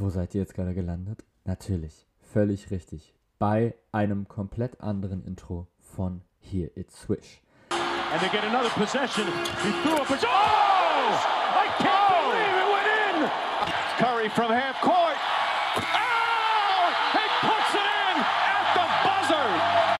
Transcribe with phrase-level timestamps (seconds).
[0.00, 1.24] Wo seid ihr jetzt gerade gelandet?
[1.44, 3.14] Natürlich, völlig richtig.
[3.40, 7.42] Bei einem komplett anderen Intro von Here It's Swish.
[7.70, 9.26] And they get another possession.
[9.60, 10.28] He threw a possession.
[10.30, 11.10] Oh!
[11.52, 13.28] I can't believe it went in!
[13.98, 15.16] Curry from half court.
[15.76, 16.92] Oh!
[17.14, 19.96] He puts it in at the buzzer!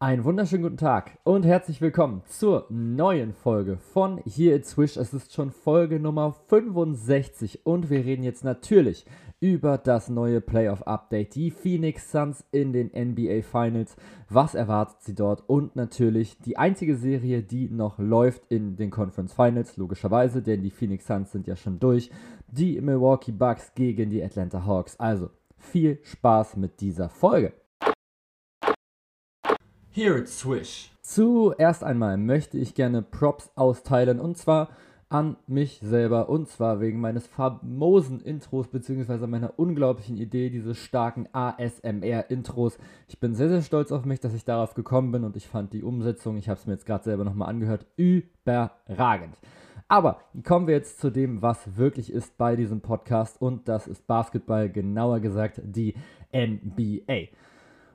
[0.00, 4.96] Einen wunderschönen guten Tag und herzlich willkommen zur neuen Folge von Here It's Swish.
[4.96, 9.06] Es ist schon Folge Nummer 65 und wir reden jetzt natürlich
[9.40, 13.96] über das neue Playoff-Update, die Phoenix Suns in den NBA Finals.
[14.28, 15.48] Was erwartet sie dort?
[15.48, 20.70] Und natürlich die einzige Serie, die noch läuft in den Conference Finals, logischerweise, denn die
[20.70, 22.10] Phoenix Suns sind ja schon durch.
[22.48, 24.98] Die Milwaukee Bucks gegen die Atlanta Hawks.
[24.98, 27.52] Also viel Spaß mit dieser Folge.
[29.90, 30.92] Here it's Swish.
[31.02, 34.68] Zuerst einmal möchte ich gerne Props austeilen und zwar
[35.10, 39.26] an mich selber und zwar wegen meines famosen Intros bzw.
[39.26, 42.78] meiner unglaublichen Idee dieses starken ASMR-Intros.
[43.08, 45.72] Ich bin sehr, sehr stolz auf mich, dass ich darauf gekommen bin und ich fand
[45.72, 49.36] die Umsetzung, ich habe es mir jetzt gerade selber nochmal angehört, überragend.
[49.90, 54.06] Aber kommen wir jetzt zu dem, was wirklich ist bei diesem Podcast und das ist
[54.06, 55.94] Basketball, genauer gesagt die
[56.34, 57.28] NBA.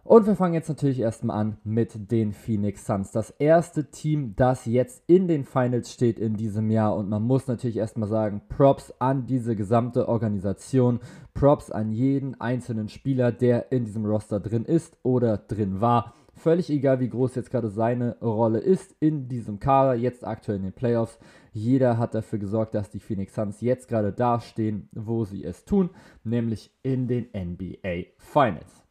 [0.05, 3.11] Und wir fangen jetzt natürlich erstmal an mit den Phoenix Suns.
[3.11, 6.97] Das erste Team, das jetzt in den Finals steht in diesem Jahr.
[6.97, 10.99] Und man muss natürlich erstmal sagen, Props an diese gesamte Organisation.
[11.33, 16.13] Props an jeden einzelnen Spieler, der in diesem Roster drin ist oder drin war.
[16.35, 20.63] Völlig egal, wie groß jetzt gerade seine Rolle ist in diesem Kader, jetzt aktuell in
[20.63, 21.17] den Playoffs.
[21.53, 25.91] Jeder hat dafür gesorgt, dass die Phoenix Suns jetzt gerade dastehen, wo sie es tun,
[26.25, 28.82] nämlich in den NBA Finals.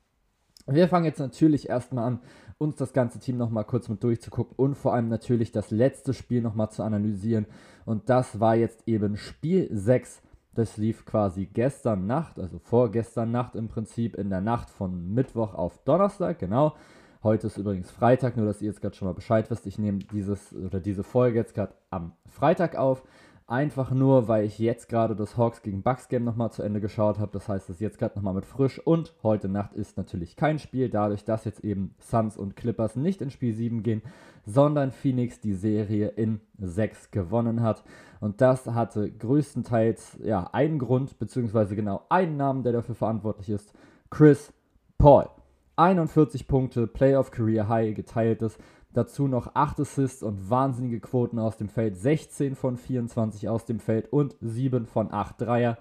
[0.67, 2.21] Wir fangen jetzt natürlich erstmal an,
[2.59, 6.43] uns das ganze Team nochmal kurz mit durchzugucken und vor allem natürlich das letzte Spiel
[6.43, 7.47] nochmal zu analysieren.
[7.85, 10.23] Und das war jetzt eben Spiel 6.
[10.55, 15.55] Das lief quasi gestern Nacht, also vorgestern Nacht im Prinzip, in der Nacht von Mittwoch
[15.55, 16.77] auf Donnerstag, genau.
[17.23, 19.67] Heute ist übrigens Freitag, nur dass ihr jetzt gerade schon mal Bescheid wisst.
[19.67, 23.03] Ich nehme dieses oder diese Folge jetzt gerade am Freitag auf.
[23.47, 27.19] Einfach nur, weil ich jetzt gerade das Hawks gegen Bucks Game nochmal zu Ende geschaut
[27.19, 27.33] habe.
[27.33, 28.79] Das heißt, es ist jetzt gerade nochmal mit frisch.
[28.79, 33.21] Und heute Nacht ist natürlich kein Spiel, dadurch, dass jetzt eben Suns und Clippers nicht
[33.21, 34.03] in Spiel 7 gehen,
[34.47, 37.85] sondern Phoenix die Serie in 6 gewonnen hat.
[38.21, 43.73] Und das hatte größtenteils ja einen Grund, beziehungsweise genau einen Namen, der dafür verantwortlich ist:
[44.11, 44.53] Chris
[44.99, 45.29] Paul.
[45.77, 48.59] 41 Punkte, Playoff Career High geteiltes.
[48.93, 51.97] Dazu noch 8 Assists und wahnsinnige Quoten aus dem Feld.
[51.97, 55.79] 16 von 24 aus dem Feld und 7 von 8 Dreier.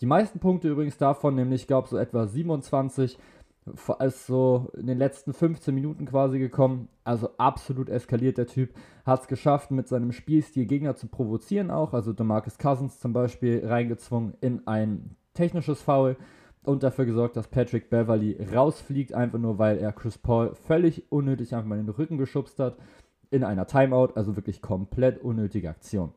[0.00, 3.18] Die meisten Punkte übrigens davon, nämlich, ich glaube, so etwa 27,
[4.00, 6.88] ist so in den letzten 15 Minuten quasi gekommen.
[7.04, 8.74] Also absolut eskaliert der Typ.
[9.06, 11.92] Hat es geschafft, mit seinem Spielstil Gegner zu provozieren auch.
[11.92, 16.16] Also DeMarcus Cousins zum Beispiel reingezwungen in ein technisches Foul
[16.64, 21.54] und dafür gesorgt, dass Patrick Beverly rausfliegt, einfach nur weil er Chris Paul völlig unnötig
[21.54, 22.76] einfach mal in den Rücken geschubst hat
[23.30, 26.12] in einer Timeout, also wirklich komplett unnötige Aktion.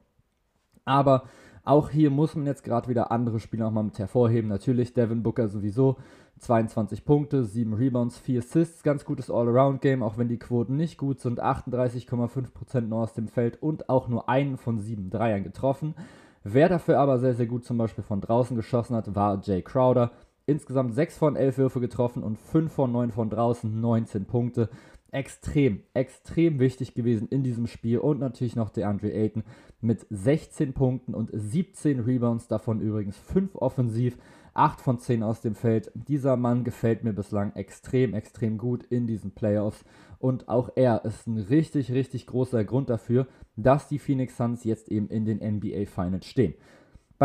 [0.83, 1.23] Aber
[1.63, 4.49] auch hier muss man jetzt gerade wieder andere Spieler nochmal mit hervorheben.
[4.49, 5.95] Natürlich Devin Booker sowieso
[6.39, 11.21] 22 Punkte, 7 Rebounds, 4 Assists, ganz gutes All-Around-Game, auch wenn die Quoten nicht gut
[11.21, 11.41] sind.
[11.41, 15.95] 38,5% nur aus dem Feld und auch nur einen von 7 Dreiern getroffen.
[16.43, 20.11] Wer dafür aber sehr, sehr gut zum Beispiel von draußen geschossen hat, war Jay Crowder
[20.45, 24.69] insgesamt 6 von 11 Würfe getroffen und 5 von 9 von draußen, 19 Punkte.
[25.11, 29.43] Extrem, extrem wichtig gewesen in diesem Spiel und natürlich noch der Andre Ayton
[29.79, 34.17] mit 16 Punkten und 17 Rebounds, davon übrigens 5 offensiv,
[34.55, 35.89] 8 von 10 aus dem Feld.
[35.93, 39.85] Dieser Mann gefällt mir bislang extrem, extrem gut in diesen Playoffs
[40.19, 44.89] und auch er ist ein richtig, richtig großer Grund dafür, dass die Phoenix Suns jetzt
[44.89, 46.55] eben in den NBA Finals stehen.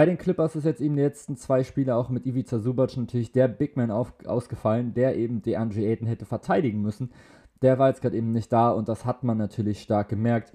[0.01, 3.33] Bei den Clippers ist jetzt eben die letzten zwei Spiele auch mit Ivica Subac natürlich
[3.33, 7.13] der Big Man auf, ausgefallen, der eben DeAndre Ayton hätte verteidigen müssen.
[7.61, 10.55] Der war jetzt gerade eben nicht da und das hat man natürlich stark gemerkt.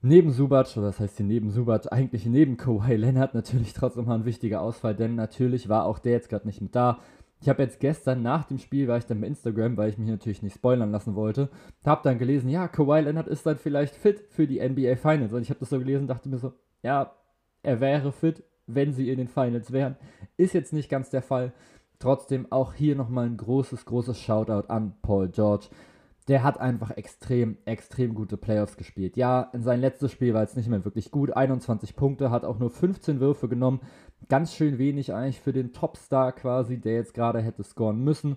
[0.00, 4.14] Neben Subac, oder das heißt hier neben Subac, eigentlich neben Kawhi Leonard natürlich trotzdem mal
[4.14, 7.00] ein wichtiger Ausfall, denn natürlich war auch der jetzt gerade nicht mit da.
[7.42, 10.08] Ich habe jetzt gestern nach dem Spiel, war ich dann bei Instagram, weil ich mich
[10.08, 11.50] natürlich nicht spoilern lassen wollte,
[11.84, 15.34] habe dann gelesen, ja, Kawhi Leonard ist dann vielleicht fit für die NBA Finals.
[15.34, 17.12] Und ich habe das so gelesen, dachte mir so, ja,
[17.62, 19.96] er wäre fit, wenn sie in den Finals wären.
[20.36, 21.52] Ist jetzt nicht ganz der Fall.
[21.98, 25.66] Trotzdem auch hier nochmal ein großes, großes Shoutout an Paul George.
[26.28, 29.16] Der hat einfach extrem, extrem gute Playoffs gespielt.
[29.16, 31.36] Ja, in sein letztes Spiel war es nicht mehr wirklich gut.
[31.36, 33.80] 21 Punkte, hat auch nur 15 Würfe genommen.
[34.28, 38.36] Ganz schön wenig eigentlich für den Topstar quasi, der jetzt gerade hätte scoren müssen.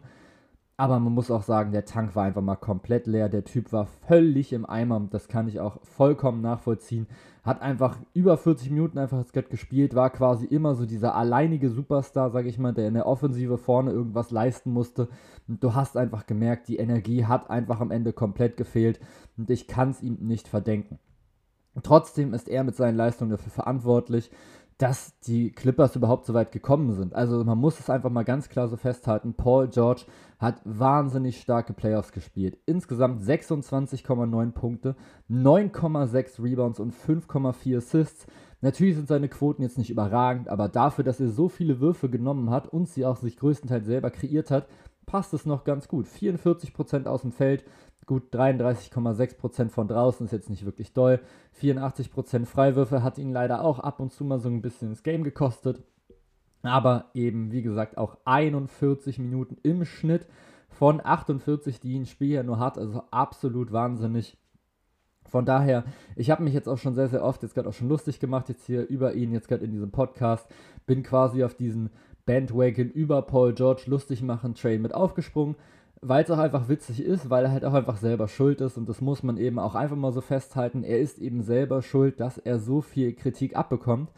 [0.77, 3.29] Aber man muss auch sagen, der Tank war einfach mal komplett leer.
[3.29, 5.07] Der Typ war völlig im Eimer.
[5.09, 7.07] Das kann ich auch vollkommen nachvollziehen.
[7.43, 9.95] Hat einfach über 40 Minuten einfach das Gott gespielt.
[9.95, 13.91] War quasi immer so dieser alleinige Superstar, sag ich mal, der in der Offensive vorne
[13.91, 15.07] irgendwas leisten musste.
[15.47, 18.99] Und du hast einfach gemerkt, die Energie hat einfach am Ende komplett gefehlt.
[19.37, 20.99] Und ich kann es ihm nicht verdenken.
[21.83, 24.31] Trotzdem ist er mit seinen Leistungen dafür verantwortlich,
[24.77, 27.15] dass die Clippers überhaupt so weit gekommen sind.
[27.15, 29.33] Also man muss es einfach mal ganz klar so festhalten.
[29.33, 30.03] Paul George
[30.37, 32.57] hat wahnsinnig starke Playoffs gespielt.
[32.65, 34.95] Insgesamt 26,9 Punkte,
[35.29, 38.27] 9,6 Rebounds und 5,4 Assists.
[38.59, 42.49] Natürlich sind seine Quoten jetzt nicht überragend, aber dafür, dass er so viele Würfe genommen
[42.49, 44.67] hat und sie auch sich größtenteils selber kreiert hat,
[45.05, 46.07] passt es noch ganz gut.
[46.07, 47.63] 44% aus dem Feld,
[48.05, 51.19] Gut, 33,6% von draußen ist jetzt nicht wirklich doll.
[51.59, 55.23] 84% Freiwürfe hat ihn leider auch ab und zu mal so ein bisschen das Game
[55.23, 55.81] gekostet.
[56.61, 60.27] Aber eben, wie gesagt, auch 41 Minuten im Schnitt
[60.69, 62.77] von 48, die ein Spiel ja nur hat.
[62.77, 64.37] Also absolut wahnsinnig.
[65.27, 65.83] Von daher,
[66.15, 68.49] ich habe mich jetzt auch schon sehr, sehr oft jetzt gerade auch schon lustig gemacht,
[68.49, 70.47] jetzt hier über ihn, jetzt gerade in diesem Podcast.
[70.85, 71.89] Bin quasi auf diesen
[72.27, 75.55] Bandwagon über Paul George lustig machen Train mit aufgesprungen
[76.01, 78.87] weil es auch einfach witzig ist, weil er halt auch einfach selber schuld ist und
[78.87, 80.83] das muss man eben auch einfach mal so festhalten.
[80.83, 84.09] Er ist eben selber schuld, dass er so viel Kritik abbekommt.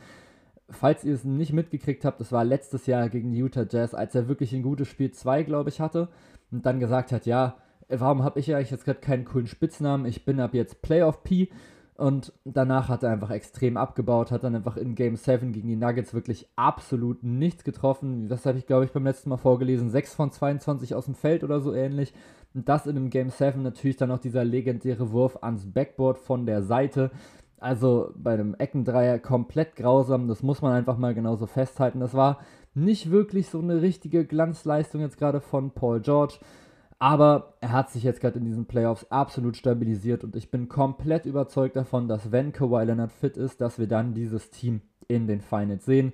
[0.69, 4.15] Falls ihr es nicht mitgekriegt habt, das war letztes Jahr gegen die Utah Jazz, als
[4.15, 6.09] er wirklich ein gutes Spiel 2, glaube ich, hatte
[6.51, 7.55] und dann gesagt hat, ja,
[7.87, 10.05] warum habe ich eigentlich jetzt gerade keinen coolen Spitznamen?
[10.05, 11.49] Ich bin ab jetzt Playoff P
[11.97, 15.75] und danach hat er einfach extrem abgebaut, hat dann einfach in Game 7 gegen die
[15.75, 18.27] Nuggets wirklich absolut nichts getroffen.
[18.27, 19.89] Das habe ich, glaube ich, beim letzten Mal vorgelesen.
[19.89, 22.13] 6 von 22 aus dem Feld oder so ähnlich.
[22.53, 26.45] Und das in einem Game 7 natürlich dann noch dieser legendäre Wurf ans Backboard von
[26.45, 27.09] der Seite.
[27.59, 30.27] Also bei einem Eckendreier komplett grausam.
[30.27, 31.99] Das muss man einfach mal genauso festhalten.
[31.99, 32.39] Das war
[32.75, 36.35] nicht wirklich so eine richtige Glanzleistung jetzt gerade von Paul George.
[36.99, 41.25] Aber er hat sich jetzt gerade in diesen Playoffs absolut stabilisiert und ich bin komplett
[41.25, 45.41] überzeugt davon, dass wenn Kawhi Leonard fit ist, dass wir dann dieses Team in den
[45.41, 46.13] Finals sehen.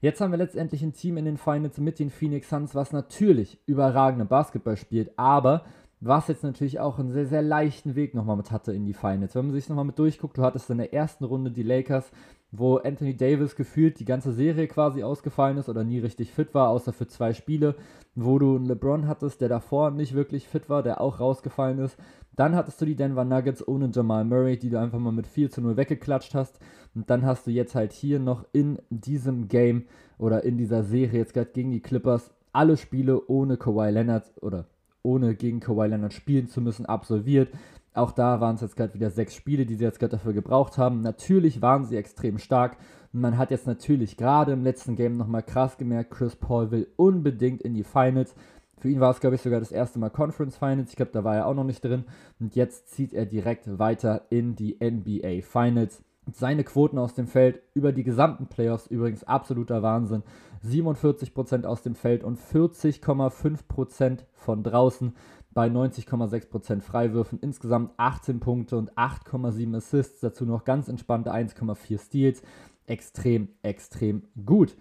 [0.00, 3.58] Jetzt haben wir letztendlich ein Team in den Finals mit den Phoenix Suns, was natürlich
[3.66, 5.64] überragende Basketball spielt, aber
[6.00, 9.34] was jetzt natürlich auch einen sehr, sehr leichten Weg nochmal mit hatte in die Finals.
[9.34, 12.10] Wenn man sich nochmal mit durchguckt, du hattest in der ersten Runde die Lakers,
[12.56, 16.68] wo Anthony Davis gefühlt die ganze Serie quasi ausgefallen ist oder nie richtig fit war,
[16.68, 17.74] außer für zwei Spiele,
[18.14, 21.98] wo du einen LeBron hattest, der davor nicht wirklich fit war, der auch rausgefallen ist.
[22.36, 25.50] Dann hattest du die Denver Nuggets ohne Jamal Murray, die du einfach mal mit 4
[25.50, 26.60] zu 0 weggeklatscht hast.
[26.94, 29.86] Und dann hast du jetzt halt hier noch in diesem Game
[30.18, 34.66] oder in dieser Serie jetzt gerade gegen die Clippers alle Spiele ohne Kawhi Leonard oder
[35.02, 37.48] ohne gegen Kawhi Leonard spielen zu müssen, absolviert.
[37.94, 40.78] Auch da waren es jetzt gerade wieder sechs Spiele, die sie jetzt gerade dafür gebraucht
[40.78, 41.00] haben.
[41.00, 42.76] Natürlich waren sie extrem stark.
[43.12, 47.62] Man hat jetzt natürlich gerade im letzten Game nochmal krass gemerkt, Chris Paul will unbedingt
[47.62, 48.34] in die Finals.
[48.78, 50.90] Für ihn war es, glaube ich, sogar das erste Mal Conference Finals.
[50.90, 52.04] Ich glaube, da war er auch noch nicht drin.
[52.40, 56.02] Und jetzt zieht er direkt weiter in die NBA Finals.
[56.32, 60.24] Seine Quoten aus dem Feld über die gesamten Playoffs übrigens absoluter Wahnsinn.
[60.66, 65.14] 47% aus dem Feld und 40,5% von draußen
[65.54, 67.38] bei 90,6% Freiwürfen.
[67.40, 70.20] Insgesamt 18 Punkte und 8,7 Assists.
[70.20, 72.42] Dazu noch ganz entspannte 1,4 Steals.
[72.86, 74.76] Extrem, extrem gut.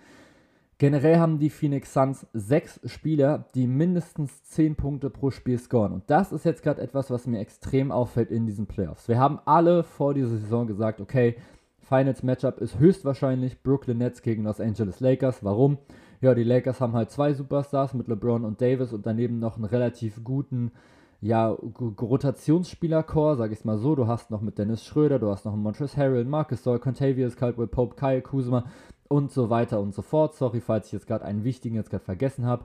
[0.80, 5.94] Generell haben die Phoenix Suns sechs Spieler, die mindestens 10 Punkte pro Spiel scoren.
[5.94, 9.08] Und das ist jetzt gerade etwas, was mir extrem auffällt in diesen Playoffs.
[9.08, 11.38] Wir haben alle vor dieser Saison gesagt, okay,
[11.80, 15.44] Finals Matchup ist höchstwahrscheinlich Brooklyn Nets gegen Los Angeles Lakers.
[15.44, 15.78] Warum?
[16.24, 19.66] Ja, die Lakers haben halt zwei Superstars mit LeBron und Davis und daneben noch einen
[19.66, 20.72] relativ guten
[21.20, 23.94] ja, Rotationsspieler-Core, sag ich mal so.
[23.94, 27.68] Du hast noch mit Dennis Schröder, du hast noch Montrezl Harrell, Marcus Doyle, Contavious, Caldwell
[27.68, 28.64] Pope, Kyle Kuzma
[29.10, 30.34] und so weiter und so fort.
[30.34, 32.64] Sorry, falls ich jetzt gerade einen wichtigen jetzt gerade vergessen habe.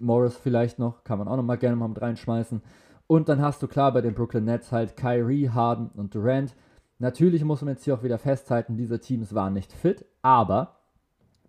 [0.00, 2.62] Morris vielleicht noch, kann man auch noch mal gerne mal mit reinschmeißen.
[3.06, 6.54] Und dann hast du klar bei den Brooklyn Nets halt Kyrie, Harden und Durant.
[6.98, 10.77] Natürlich muss man jetzt hier auch wieder festhalten, diese Teams waren nicht fit, aber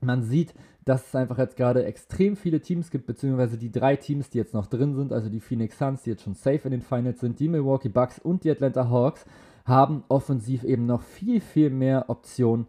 [0.02, 0.54] man sieht,
[0.86, 4.54] dass es einfach jetzt gerade extrem viele Teams gibt, beziehungsweise die drei Teams, die jetzt
[4.54, 7.40] noch drin sind, also die Phoenix Suns, die jetzt schon safe in den Finals sind,
[7.40, 9.26] die Milwaukee Bucks und die Atlanta Hawks,
[9.66, 12.66] haben offensiv eben noch viel, viel mehr Optionen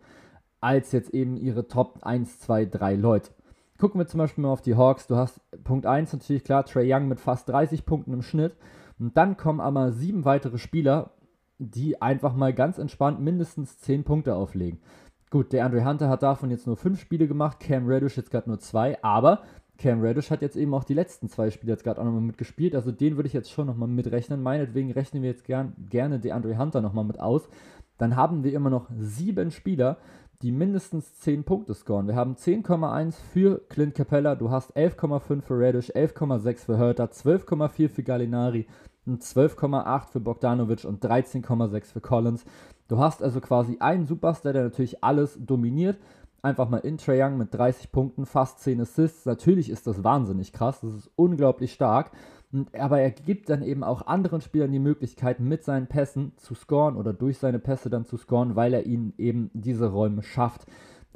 [0.60, 3.30] als jetzt eben ihre Top 1, 2, 3 Leute.
[3.78, 5.06] Gucken wir zum Beispiel mal auf die Hawks.
[5.06, 8.54] Du hast Punkt 1 natürlich klar, Trey Young mit fast 30 Punkten im Schnitt.
[8.99, 11.12] Und dann kommen aber sieben weitere Spieler,
[11.58, 14.80] die einfach mal ganz entspannt mindestens 10 Punkte auflegen.
[15.30, 18.49] Gut, der Andre Hunter hat davon jetzt nur 5 Spiele gemacht, Cam Reddish jetzt gerade
[18.49, 19.42] nur 2, aber
[19.80, 22.75] Cam Reddish hat jetzt eben auch die letzten zwei Spiele jetzt gerade auch nochmal mitgespielt.
[22.75, 24.42] Also den würde ich jetzt schon nochmal mitrechnen.
[24.42, 27.49] Meinetwegen rechnen wir jetzt gern, gerne der Andre Hunter nochmal mit aus.
[27.96, 29.96] Dann haben wir immer noch sieben Spieler,
[30.42, 32.08] die mindestens 10 Punkte scoren.
[32.08, 37.88] Wir haben 10,1 für Clint Capella, du hast 11,5 für Radish, 11,6 für Hörter, 12,4
[37.88, 38.66] für Gallinari,
[39.06, 42.44] 12,8 für Bogdanovic und 13,6 für Collins.
[42.90, 45.97] Du hast also quasi einen Superstar, der natürlich alles dominiert.
[46.42, 49.26] Einfach mal in Trae Young mit 30 Punkten, fast 10 Assists.
[49.26, 52.11] Natürlich ist das wahnsinnig krass, das ist unglaublich stark.
[52.76, 56.97] Aber er gibt dann eben auch anderen Spielern die Möglichkeit, mit seinen Pässen zu scoren
[56.97, 60.66] oder durch seine Pässe dann zu scoren, weil er ihnen eben diese Räume schafft.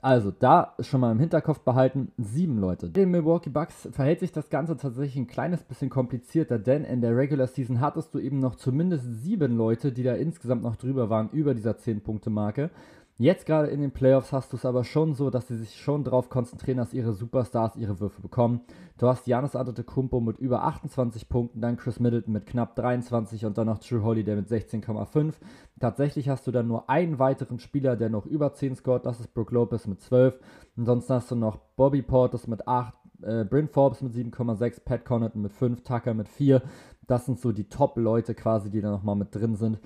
[0.04, 2.90] Also da schon mal im Hinterkopf behalten, sieben Leute.
[2.90, 7.16] Den Milwaukee Bucks verhält sich das Ganze tatsächlich ein kleines bisschen komplizierter, denn in der
[7.16, 11.30] Regular Season hattest du eben noch zumindest sieben Leute, die da insgesamt noch drüber waren,
[11.30, 12.68] über dieser 10-Punkte-Marke.
[13.16, 16.02] Jetzt gerade in den Playoffs hast du es aber schon so, dass sie sich schon
[16.02, 18.62] darauf konzentrieren, dass ihre Superstars ihre Würfe bekommen.
[18.98, 23.56] Du hast Janis Antetokounmpo mit über 28 Punkten, dann Chris Middleton mit knapp 23 und
[23.56, 25.34] dann noch True Holiday mit 16,5.
[25.78, 29.32] Tatsächlich hast du dann nur einen weiteren Spieler, der noch über 10 scored, das ist
[29.32, 30.40] Brook Lopez mit 12.
[30.76, 35.40] Ansonsten hast du noch Bobby Portis mit 8, äh, Bryn Forbes mit 7,6, Pat Connaughton
[35.40, 36.62] mit 5, Tucker mit 4.
[37.06, 39.78] Das sind so die Top-Leute quasi, die da nochmal mit drin sind.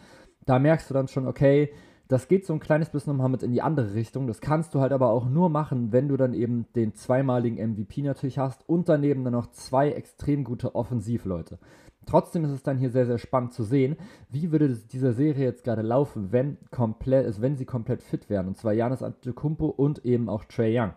[0.47, 1.71] Da merkst du dann schon, okay,
[2.09, 4.27] das geht so ein kleines bisschen nochmal mit in die andere Richtung.
[4.27, 8.03] Das kannst du halt aber auch nur machen, wenn du dann eben den zweimaligen MVP
[8.03, 11.59] natürlich hast und daneben dann noch zwei extrem gute Offensivleute.
[12.07, 13.97] Trotzdem ist es dann hier sehr, sehr spannend zu sehen,
[14.31, 18.49] wie würde diese Serie jetzt gerade laufen, wenn, komplett, also wenn sie komplett fit wären.
[18.49, 20.95] Und zwar Janis Antetokounmpo und eben auch Trey Young.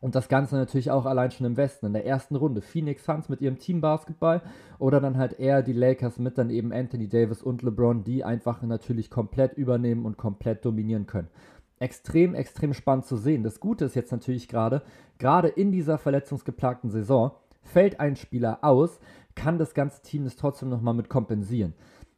[0.00, 1.86] Und das Ganze natürlich auch allein schon im Westen.
[1.86, 4.40] In der ersten Runde Phoenix Suns mit ihrem Team Basketball
[4.78, 8.62] oder dann halt eher die Lakers mit dann eben Anthony Davis und LeBron, die einfach
[8.62, 11.28] natürlich komplett übernehmen und komplett dominieren können.
[11.78, 13.42] Extrem, extrem spannend zu sehen.
[13.42, 14.82] Das Gute ist jetzt natürlich gerade,
[15.18, 19.00] gerade in dieser verletzungsgeplagten Saison, fällt ein Spieler aus,
[19.34, 21.74] kann das ganze Team das trotzdem nochmal mit kompensieren.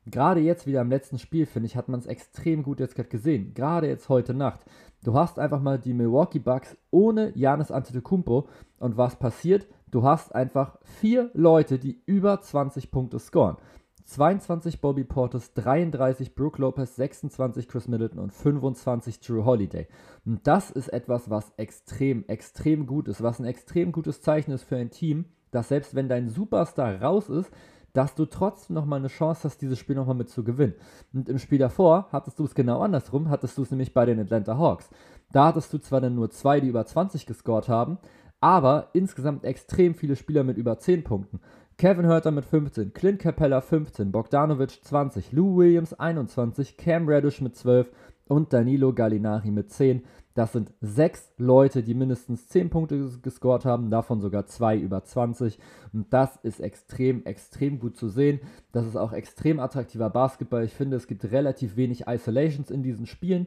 [0.07, 3.09] Gerade jetzt wieder im letzten Spiel, finde ich, hat man es extrem gut jetzt gerade
[3.09, 3.55] gesehen.
[3.55, 4.61] Gerade jetzt heute Nacht.
[5.05, 9.67] Du hast einfach mal die Milwaukee Bucks ohne Janis Antetokounmpo und was passiert?
[9.91, 13.57] Du hast einfach vier Leute, die über 20 Punkte scoren.
[14.05, 19.89] 22 Bobby Portis, 33 Brooke Lopez, 26 Chris Middleton und 25 Drew Holiday.
[20.25, 24.65] Und das ist etwas, was extrem, extrem gut ist, was ein extrem gutes Zeichen ist
[24.65, 27.51] für ein Team, dass selbst wenn dein Superstar raus ist,
[27.93, 30.75] dass du trotzdem nochmal eine Chance hast, dieses Spiel nochmal mit zu gewinnen.
[31.13, 34.21] Und im Spiel davor hattest du es genau andersrum, hattest du es nämlich bei den
[34.21, 34.89] Atlanta Hawks.
[35.33, 37.99] Da hattest du zwar dann nur zwei, die über 20 gescored haben,
[38.41, 41.41] aber insgesamt extrem viele Spieler mit über 10 Punkten.
[41.79, 47.57] Kevin Hurter mit 15, Clint Capella 15, Bogdanovic 20, Lou Williams 21, Cam Reddish mit
[47.57, 47.91] 12
[48.29, 50.03] und Danilo Gallinari mit 10.
[50.35, 55.59] Das sind sechs Leute, die mindestens 10 Punkte gescored haben, davon sogar zwei über 20.
[55.93, 58.41] Und das ist extrem, extrem gut zu sehen.
[58.73, 60.65] Das ist auch extrem attraktiver Basketball.
[60.65, 63.47] Ich finde, es gibt relativ wenig Isolations in diesen Spielen.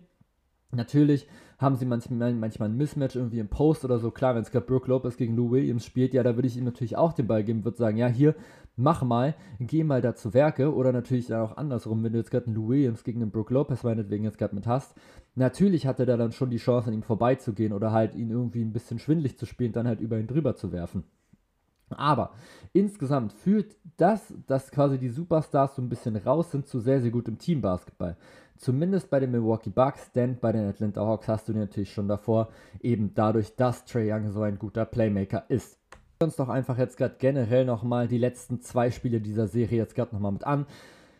[0.71, 4.11] Natürlich haben sie manchmal, manchmal ein Mismatch irgendwie im Post oder so.
[4.11, 6.65] Klar, wenn es gerade Brooke Lopez gegen Lou Williams spielt, ja, da würde ich ihm
[6.65, 8.35] natürlich auch den Ball geben, würde sagen, ja, hier,
[8.75, 10.73] mach mal, geh mal da zu Werke.
[10.73, 13.53] Oder natürlich dann auch andersrum, wenn du jetzt gerade einen Lou Williams gegen einen Brooke
[13.53, 14.95] Lopez meinetwegen jetzt gerade mit hast.
[15.35, 18.61] Natürlich hat er da dann schon die Chance, an ihm vorbeizugehen oder halt ihn irgendwie
[18.61, 21.03] ein bisschen schwindlig zu spielen, dann halt über ihn drüber zu werfen.
[21.89, 22.31] Aber
[22.73, 27.11] insgesamt führt das, dass quasi die Superstars so ein bisschen raus sind, zu sehr, sehr
[27.11, 28.17] gutem Teambasketball.
[28.57, 32.49] Zumindest bei den Milwaukee Bucks, denn bei den Atlanta Hawks hast du natürlich schon davor,
[32.81, 35.77] eben dadurch, dass Trey Young so ein guter Playmaker ist.
[36.21, 40.15] Uns doch einfach jetzt gerade generell nochmal die letzten zwei Spiele dieser Serie jetzt gerade
[40.15, 40.65] nochmal mit an.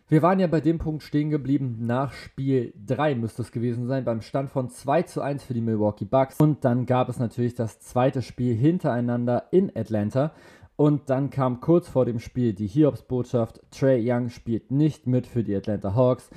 [0.07, 4.05] Wir waren ja bei dem Punkt stehen geblieben, nach Spiel 3 müsste es gewesen sein,
[4.05, 6.39] beim Stand von 2 zu 1 für die Milwaukee Bucks.
[6.39, 10.31] Und dann gab es natürlich das zweite Spiel hintereinander in Atlanta.
[10.75, 15.43] Und dann kam kurz vor dem Spiel die Hiobs-Botschaft, Trey Young spielt nicht mit für
[15.43, 16.29] die Atlanta Hawks.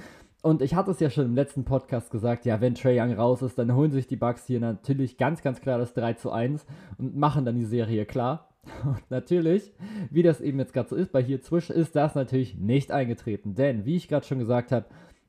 [0.49, 3.43] Und ich hatte es ja schon im letzten Podcast gesagt, ja, wenn Trey Young raus
[3.43, 6.65] ist, dann holen sich die Bucks hier natürlich ganz, ganz klar das 3 zu 1
[6.97, 8.49] und machen dann die Serie klar.
[8.87, 9.75] Und natürlich,
[10.09, 13.57] wie das eben jetzt gerade so ist, bei hier zwischen ist das natürlich nicht eingetreten.
[13.57, 14.87] Denn, wie ich gerade schon gesagt habe,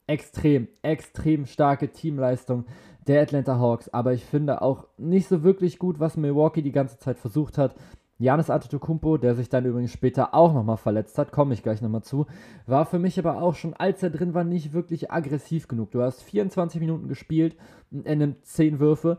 [0.08, 2.64] extrem, extrem starke Teamleistung
[3.08, 3.90] der Atlanta Hawks.
[3.90, 7.76] Aber ich finde auch nicht so wirklich gut, was Milwaukee die ganze Zeit versucht hat.
[8.20, 12.04] Janis Antetokounmpo, der sich dann übrigens später auch nochmal verletzt hat, komme ich gleich nochmal
[12.04, 12.26] zu,
[12.68, 15.92] war für mich aber auch schon, als er drin war, nicht wirklich aggressiv genug.
[15.92, 17.56] Du hast 24 Minuten gespielt
[17.92, 19.18] und er nimmt 10 Würfe.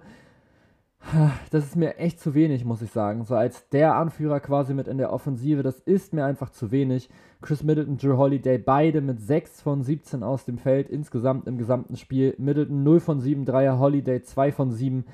[1.50, 3.24] Das ist mir echt zu wenig, muss ich sagen.
[3.24, 7.08] So als der Anführer quasi mit in der Offensive, das ist mir einfach zu wenig.
[7.40, 11.96] Chris Middleton, Drew Holiday, beide mit 6 von 17 aus dem Feld insgesamt im gesamten
[11.96, 12.34] Spiel.
[12.36, 15.06] Middleton 0 von 7 Dreier, Holiday 2 von 7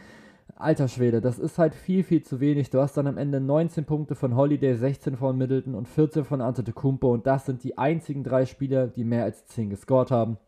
[0.55, 2.71] alter Schwede, das ist halt viel, viel zu wenig.
[2.71, 6.41] Du hast dann am Ende 19 Punkte von Holiday, 16 von Middleton und 14 von
[6.41, 10.39] Antetokounmpo und das sind die einzigen drei Spieler, die mehr als 10 gescored haben.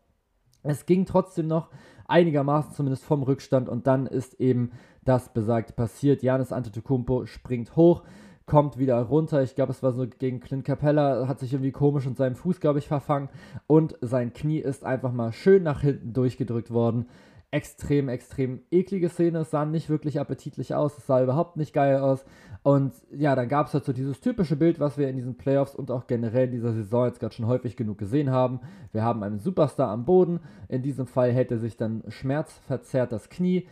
[0.63, 1.69] Es ging trotzdem noch,
[2.07, 4.71] einigermaßen zumindest vom Rückstand und dann ist eben
[5.05, 6.23] das besagt passiert.
[6.23, 8.03] Janis Antetokounmpo springt hoch,
[8.45, 9.43] kommt wieder runter.
[9.43, 12.59] Ich glaube, es war so gegen Clint Capella, hat sich irgendwie komisch in seinem Fuß,
[12.59, 13.29] glaube ich, verfangen
[13.67, 17.05] und sein Knie ist einfach mal schön nach hinten durchgedrückt worden
[17.51, 19.39] extrem, extrem eklige Szene.
[19.39, 22.23] Es sah nicht wirklich appetitlich aus, es sah überhaupt nicht geil aus.
[22.61, 25.75] Und ja, dann gab es halt so dieses typische Bild, was wir in diesen Playoffs
[25.75, 28.59] und auch generell in dieser Saison jetzt gerade schon häufig genug gesehen haben.
[28.91, 30.41] Wir haben einen Superstar am Boden.
[30.67, 33.67] In diesem Fall hätte sich dann schmerzverzerrt das Knie.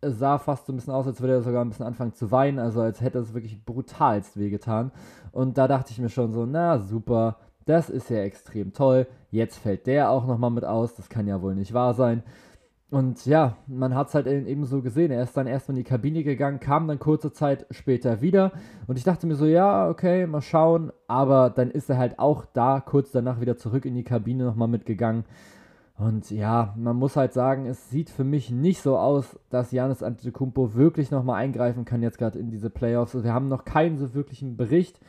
[0.00, 2.32] Es sah fast so ein bisschen aus, als würde er sogar ein bisschen anfangen zu
[2.32, 4.90] weinen, also als hätte es wirklich brutalst wehgetan.
[5.30, 7.36] Und da dachte ich mir schon so, na super,
[7.66, 9.06] das ist ja extrem toll.
[9.30, 12.24] Jetzt fällt der auch nochmal mit aus, das kann ja wohl nicht wahr sein.
[12.92, 15.10] Und ja, man hat es halt eben so gesehen.
[15.10, 18.52] Er ist dann erstmal in die Kabine gegangen, kam dann kurze Zeit später wieder.
[18.86, 20.92] Und ich dachte mir so, ja, okay, mal schauen.
[21.08, 24.68] Aber dann ist er halt auch da kurz danach wieder zurück in die Kabine nochmal
[24.68, 25.24] mitgegangen.
[25.96, 30.02] Und ja, man muss halt sagen, es sieht für mich nicht so aus, dass Janis
[30.02, 33.14] Antetokounmpo wirklich nochmal eingreifen kann jetzt gerade in diese Playoffs.
[33.14, 35.00] Also wir haben noch keinen so wirklichen Bericht,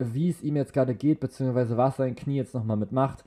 [0.00, 3.24] wie es ihm jetzt gerade geht, beziehungsweise was sein Knie jetzt nochmal mitmacht.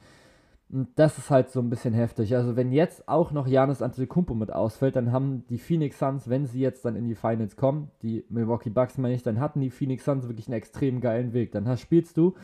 [0.76, 2.36] Und das ist halt so ein bisschen heftig.
[2.36, 6.48] Also wenn jetzt auch noch Janis Antetokounmpo mit ausfällt, dann haben die Phoenix Suns, wenn
[6.48, 9.70] sie jetzt dann in die Finals kommen, die Milwaukee Bucks meine ich, dann hatten die
[9.70, 11.54] Phoenix Suns wirklich einen extrem geilen Weg.
[11.54, 12.36] Dann hast, spielst du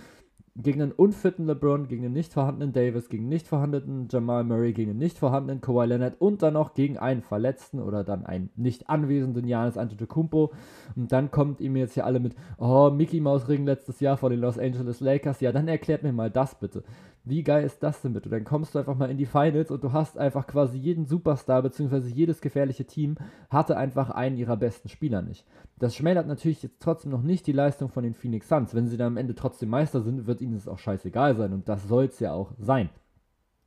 [0.55, 4.73] gegen einen unfitten LeBron, gegen einen nicht vorhandenen Davis, gegen einen nicht vorhandenen Jamal Murray,
[4.73, 8.50] gegen einen nicht vorhandenen Kawhi Leonard und dann noch gegen einen verletzten oder dann einen
[8.55, 10.51] nicht anwesenden Janis Antetokounmpo.
[10.95, 14.29] Und dann kommt ihm jetzt hier alle mit, oh, Mickey Mouse Ring letztes Jahr vor
[14.29, 15.39] den Los Angeles Lakers.
[15.41, 16.83] Ja, dann erklärt mir mal das bitte.
[17.23, 18.29] Wie geil ist das denn bitte?
[18.29, 21.61] Dann kommst du einfach mal in die Finals und du hast einfach quasi jeden Superstar
[21.61, 22.07] bzw.
[22.07, 23.15] jedes gefährliche Team
[23.51, 25.45] hatte einfach einen ihrer besten Spieler nicht.
[25.77, 28.73] Das schmälert natürlich jetzt trotzdem noch nicht die Leistung von den Phoenix Suns.
[28.73, 31.69] Wenn sie dann am Ende trotzdem Meister sind, wird ihnen es auch scheißegal sein und
[31.69, 32.89] das soll es ja auch sein.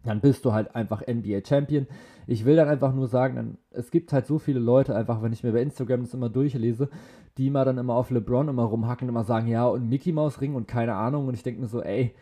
[0.03, 1.87] Dann bist du halt einfach NBA Champion.
[2.27, 5.45] Ich will dann einfach nur sagen, es gibt halt so viele Leute, einfach wenn ich
[5.45, 6.89] mir bei Instagram das immer durchlese,
[7.39, 10.41] die immer dann immer auf LeBron immer rumhacken und immer sagen, ja, und Mickey Mouse
[10.41, 11.29] Ring und keine Ahnung.
[11.29, 12.15] Und ich denke mir so, ey,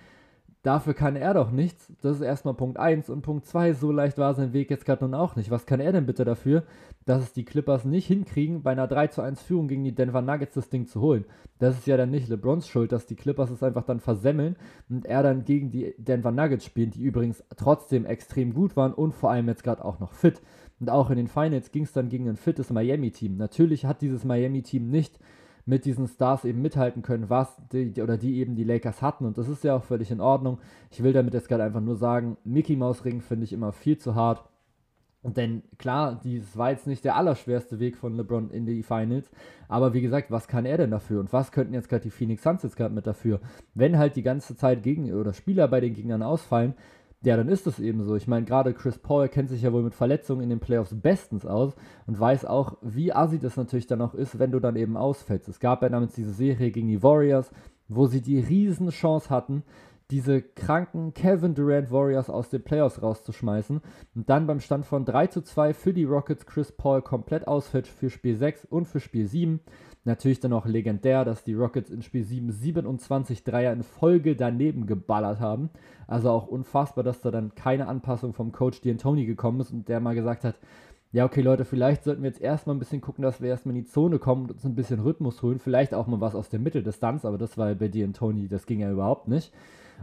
[0.62, 1.92] Dafür kann er doch nichts.
[2.02, 3.10] Das ist erstmal Punkt 1.
[3.10, 5.50] Und Punkt 2, so leicht war sein Weg jetzt gerade nun auch nicht.
[5.50, 6.62] Was kann er denn bitte dafür,
[7.04, 10.22] dass es die Clippers nicht hinkriegen, bei einer 3 zu 1 Führung gegen die Denver
[10.22, 11.24] Nuggets das Ding zu holen?
[11.58, 14.54] Das ist ja dann nicht LeBrons Schuld, dass die Clippers es einfach dann versemmeln
[14.88, 19.14] und er dann gegen die Denver Nuggets spielt, die übrigens trotzdem extrem gut waren und
[19.14, 20.40] vor allem jetzt gerade auch noch fit.
[20.78, 23.36] Und auch in den Finals ging es dann gegen ein fittes Miami-Team.
[23.36, 25.18] Natürlich hat dieses Miami-Team nicht
[25.64, 29.24] mit diesen Stars eben mithalten können, was die, oder die eben die Lakers hatten.
[29.24, 30.58] Und das ist ja auch völlig in Ordnung.
[30.90, 33.98] Ich will damit jetzt gerade einfach nur sagen, Mickey Mouse Ring finde ich immer viel
[33.98, 34.44] zu hart.
[35.24, 39.30] Denn klar, dies war jetzt nicht der allerschwerste Weg von LeBron in die Finals.
[39.68, 41.20] Aber wie gesagt, was kann er denn dafür?
[41.20, 43.40] Und was könnten jetzt gerade die Phoenix Suns jetzt gerade mit dafür?
[43.74, 46.74] Wenn halt die ganze Zeit gegen oder Spieler bei den Gegnern ausfallen,
[47.24, 48.16] ja, dann ist es eben so.
[48.16, 51.46] Ich meine, gerade Chris Paul kennt sich ja wohl mit Verletzungen in den Playoffs bestens
[51.46, 51.74] aus
[52.06, 55.48] und weiß auch, wie assi das natürlich dann auch ist, wenn du dann eben ausfällst.
[55.48, 57.52] Es gab ja damals diese Serie gegen die Warriors,
[57.88, 59.62] wo sie die Riesenchance hatten,
[60.12, 63.80] diese kranken Kevin Durant Warriors aus den Playoffs rauszuschmeißen
[64.14, 67.86] und dann beim Stand von 3 zu 2 für die Rockets Chris Paul komplett ausfällt
[67.86, 69.60] für Spiel 6 und für Spiel 7.
[70.04, 74.86] Natürlich dann auch legendär, dass die Rockets in Spiel 7 27 Dreier in Folge daneben
[74.86, 75.70] geballert haben.
[76.06, 80.00] Also auch unfassbar, dass da dann keine Anpassung vom Coach D'Antoni gekommen ist und der
[80.00, 80.56] mal gesagt hat,
[81.12, 83.84] ja, okay, Leute, vielleicht sollten wir jetzt erstmal ein bisschen gucken, dass wir erstmal in
[83.84, 85.58] die Zone kommen und uns ein bisschen Rhythmus holen.
[85.58, 88.90] Vielleicht auch mal was aus der Mitteldistanz, aber das war bei D'Antoni, das ging ja
[88.90, 89.52] überhaupt nicht.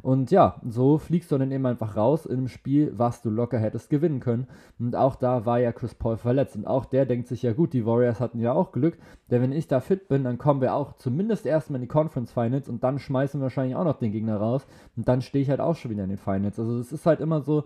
[0.02, 3.60] Und ja, so fliegst du dann eben einfach raus in einem Spiel, was du locker
[3.60, 4.48] hättest gewinnen können.
[4.80, 6.56] Und auch da war ja Chris Paul verletzt.
[6.56, 8.98] Und auch der denkt sich ja gut, die Warriors hatten ja auch Glück,
[9.30, 12.32] denn wenn ich da fit bin, dann kommen wir auch zumindest erstmal in die Conference
[12.32, 14.66] Finals und dann schmeißen wir wahrscheinlich auch noch den Gegner raus.
[14.96, 16.60] Und dann stehe ich halt auch schon wieder in den Finals.
[16.60, 17.66] Also es ist halt immer so,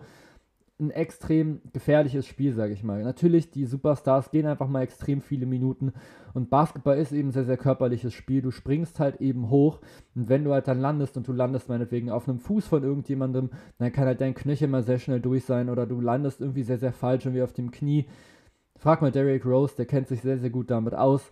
[0.84, 3.04] ein extrem gefährliches Spiel, sage ich mal.
[3.04, 5.94] Natürlich, die Superstars gehen einfach mal extrem viele Minuten
[6.34, 8.42] und Basketball ist eben sehr, sehr körperliches Spiel.
[8.42, 9.80] Du springst halt eben hoch
[10.16, 13.50] und wenn du halt dann landest und du landest meinetwegen auf einem Fuß von irgendjemandem,
[13.80, 16.78] dann kann halt dein Knöchel mal sehr schnell durch sein oder du landest irgendwie sehr,
[16.78, 18.06] sehr falsch irgendwie auf dem Knie.
[18.78, 21.32] Frag mal Derrick Rose, der kennt sich sehr, sehr gut damit aus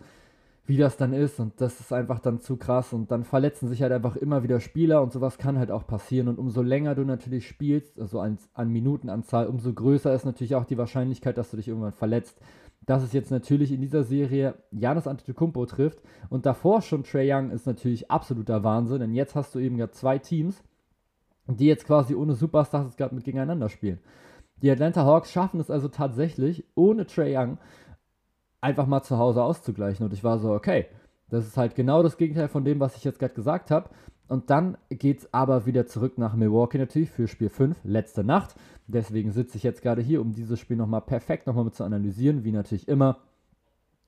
[0.65, 3.81] wie das dann ist und das ist einfach dann zu krass und dann verletzen sich
[3.81, 7.03] halt einfach immer wieder Spieler und sowas kann halt auch passieren und umso länger du
[7.03, 11.57] natürlich spielst, also an, an Minutenanzahl, umso größer ist natürlich auch die Wahrscheinlichkeit, dass du
[11.57, 12.39] dich irgendwann verletzt.
[12.85, 17.51] Dass es jetzt natürlich in dieser Serie Janis Antetokounmpo trifft und davor schon Trey Young
[17.51, 20.63] ist natürlich absoluter Wahnsinn, denn jetzt hast du eben ja zwei Teams,
[21.47, 23.99] die jetzt quasi ohne Superstars gerade mit gegeneinander spielen.
[24.61, 27.57] Die Atlanta Hawks schaffen es also tatsächlich ohne Trey Young
[28.61, 30.05] einfach mal zu Hause auszugleichen.
[30.05, 30.85] Und ich war so, okay,
[31.29, 33.89] das ist halt genau das Gegenteil von dem, was ich jetzt gerade gesagt habe.
[34.27, 38.55] Und dann geht es aber wieder zurück nach Milwaukee natürlich für Spiel 5, letzte Nacht.
[38.87, 42.45] Deswegen sitze ich jetzt gerade hier, um dieses Spiel nochmal perfekt nochmal mit zu analysieren,
[42.45, 43.17] wie natürlich immer.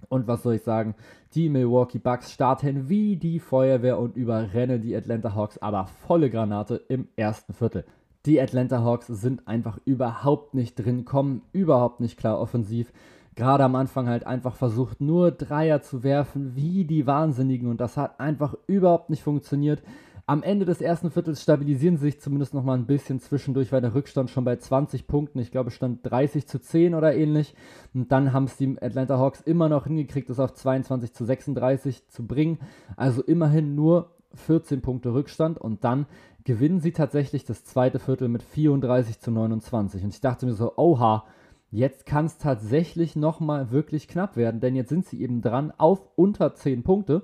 [0.09, 0.95] Und was soll ich sagen?
[1.33, 6.75] Die Milwaukee Bucks starten wie die Feuerwehr und überrennen die Atlanta Hawks aber volle Granate
[6.87, 7.85] im ersten Viertel.
[8.25, 12.93] Die Atlanta Hawks sind einfach überhaupt nicht drin, kommen überhaupt nicht klar offensiv.
[13.35, 17.69] Gerade am Anfang halt einfach versucht, nur Dreier zu werfen, wie die Wahnsinnigen.
[17.69, 19.81] Und das hat einfach überhaupt nicht funktioniert.
[20.25, 23.81] Am Ende des ersten Viertels stabilisieren sie sich zumindest noch mal ein bisschen zwischendurch, weil
[23.81, 27.55] der Rückstand schon bei 20 Punkten, ich glaube, stand 30 zu 10 oder ähnlich.
[27.93, 32.07] Und dann haben es die Atlanta Hawks immer noch hingekriegt, das auf 22 zu 36
[32.07, 32.59] zu bringen.
[32.95, 36.05] Also immerhin nur 14 Punkte Rückstand und dann
[36.45, 40.03] gewinnen sie tatsächlich das zweite Viertel mit 34 zu 29.
[40.03, 41.25] Und ich dachte mir so, oha,
[41.73, 46.07] jetzt kann es tatsächlich nochmal wirklich knapp werden, denn jetzt sind sie eben dran auf
[46.15, 47.23] unter 10 Punkte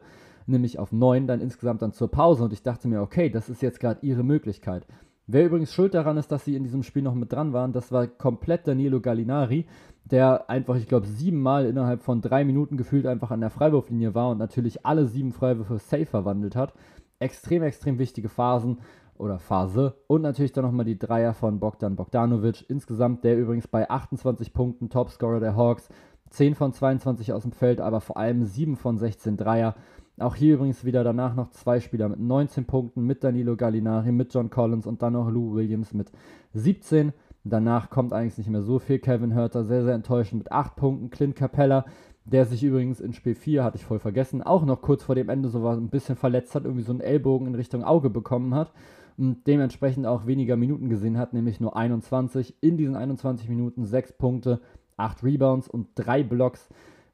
[0.49, 3.61] nämlich auf 9 dann insgesamt dann zur Pause und ich dachte mir, okay, das ist
[3.61, 4.85] jetzt gerade ihre Möglichkeit.
[5.27, 7.91] Wer übrigens schuld daran ist, dass sie in diesem Spiel noch mit dran waren, das
[7.91, 9.67] war komplett Danilo Gallinari,
[10.05, 14.31] der einfach, ich glaube, siebenmal innerhalb von drei Minuten gefühlt einfach an der Freiwurflinie war
[14.31, 16.73] und natürlich alle sieben Freiwürfe safe verwandelt hat.
[17.19, 18.79] Extrem, extrem wichtige Phasen
[19.19, 19.95] oder Phase.
[20.07, 22.65] Und natürlich dann nochmal die Dreier von Bogdan Bogdanovic.
[22.69, 25.89] Insgesamt der übrigens bei 28 Punkten Topscorer der Hawks.
[26.31, 29.75] 10 von 22 aus dem Feld, aber vor allem 7 von 16 Dreier.
[30.19, 34.33] Auch hier übrigens wieder danach noch zwei Spieler mit 19 Punkten, mit Danilo Gallinari, mit
[34.33, 36.11] John Collins und dann noch Lou Williams mit
[36.53, 37.13] 17.
[37.43, 38.99] Danach kommt eigentlich nicht mehr so viel.
[38.99, 41.09] Kevin Hörter sehr, sehr enttäuschend mit 8 Punkten.
[41.09, 41.85] Clint Capella,
[42.25, 45.29] der sich übrigens in Spiel 4, hatte ich voll vergessen, auch noch kurz vor dem
[45.29, 48.53] Ende so war, ein bisschen verletzt hat, irgendwie so einen Ellbogen in Richtung Auge bekommen
[48.53, 48.71] hat
[49.19, 52.55] dementsprechend auch weniger Minuten gesehen hat, nämlich nur 21.
[52.61, 54.61] In diesen 21 Minuten 6 Punkte,
[54.97, 56.69] 8 Rebounds und 3 Blocks.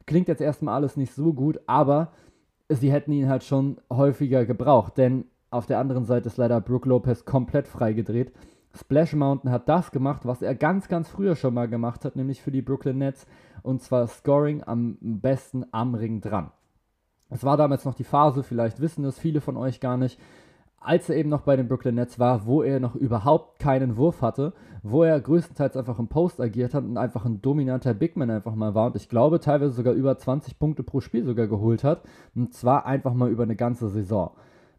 [0.06, 2.12] Klingt jetzt erstmal alles nicht so gut, aber
[2.70, 6.86] sie hätten ihn halt schon häufiger gebraucht, denn auf der anderen Seite ist leider Brook
[6.86, 8.34] Lopez komplett freigedreht.
[8.76, 12.42] Splash Mountain hat das gemacht, was er ganz, ganz früher schon mal gemacht hat, nämlich
[12.42, 13.26] für die Brooklyn Nets,
[13.64, 16.52] und zwar Scoring am besten am Ring dran.
[17.30, 20.20] Es war damals noch die Phase, vielleicht wissen es viele von euch gar nicht,
[20.86, 24.22] als er eben noch bei den Brooklyn Nets war, wo er noch überhaupt keinen Wurf
[24.22, 28.56] hatte, wo er größtenteils einfach im Post agiert hat und einfach ein dominanter Bigman einfach
[28.56, 32.04] mal war und ich glaube teilweise sogar über 20 Punkte pro Spiel sogar geholt hat
[32.36, 34.32] und zwar einfach mal über eine ganze Saison.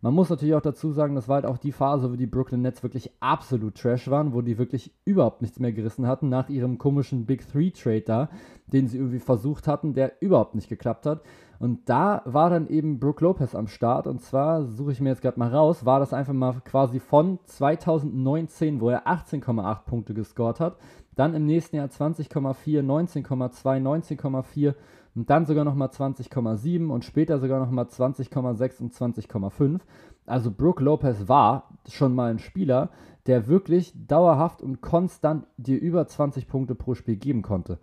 [0.03, 2.63] Man muss natürlich auch dazu sagen, das war halt auch die Phase, wo die Brooklyn
[2.63, 6.79] Nets wirklich absolut Trash waren, wo die wirklich überhaupt nichts mehr gerissen hatten nach ihrem
[6.79, 8.29] komischen Big Three Trade da,
[8.67, 11.23] den sie irgendwie versucht hatten, der überhaupt nicht geklappt hat.
[11.59, 14.07] Und da war dann eben Brooke Lopez am Start.
[14.07, 17.39] Und zwar suche ich mir jetzt gerade mal raus, war das einfach mal quasi von
[17.45, 20.77] 2019, wo er 18,8 Punkte gescored hat.
[21.15, 24.75] Dann im nächsten Jahr 20,4, 19,2, 19,4
[25.15, 29.81] und dann sogar nochmal 20,7 und später sogar nochmal 20,6 und 20,5.
[30.27, 32.91] Also Brooke Lopez war schon mal ein Spieler,
[33.27, 37.79] der wirklich dauerhaft und konstant dir über 20 Punkte pro Spiel geben konnte.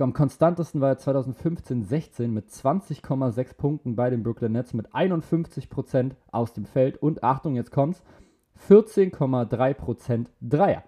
[0.00, 6.52] Am konstantesten war er 2015-16 mit 20,6 Punkten bei den Brooklyn Nets mit 51% aus
[6.52, 8.02] dem Feld und Achtung, jetzt kommt's,
[8.68, 10.82] 14,3% Dreier.